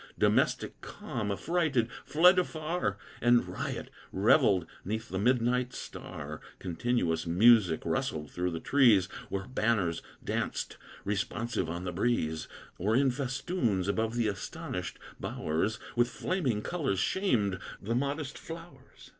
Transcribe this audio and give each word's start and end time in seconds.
Domestic 0.17 0.81
calm, 0.81 1.29
affrighted, 1.31 1.87
fled 2.05 2.39
afar, 2.39 2.97
And 3.21 3.47
Riot 3.47 3.91
revelled 4.11 4.65
'neath 4.83 5.09
the 5.09 5.19
midnight 5.19 5.73
star; 5.75 6.41
Continuous 6.57 7.27
music 7.27 7.83
rustled 7.85 8.31
through 8.31 8.49
the 8.49 8.59
trees, 8.59 9.05
Where 9.29 9.45
banners 9.47 10.01
danced 10.23 10.77
responsive 11.05 11.69
on 11.69 11.83
the 11.83 11.91
breeze; 11.93 12.47
Or 12.79 12.95
in 12.95 13.11
festoons, 13.11 13.87
above 13.87 14.15
the 14.15 14.27
astonished 14.27 14.97
bowers, 15.19 15.77
With 15.95 16.09
flaming 16.09 16.63
colors 16.63 16.97
shamed 16.97 17.59
the 17.79 17.93
modest 17.93 18.39
flowers. 18.39 19.09